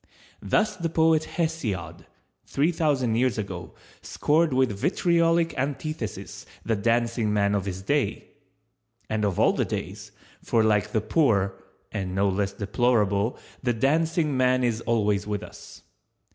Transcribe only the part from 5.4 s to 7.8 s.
antithesis the Dancing man of